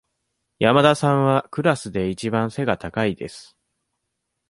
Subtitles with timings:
[0.57, 3.55] 山田さんはクラスでいちばん背が高いです。